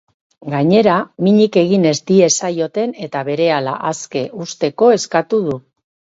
[0.51, 0.95] Gainera,
[1.27, 5.61] minik egin ez diezaioten eta berehala aske uzteko eskatu du.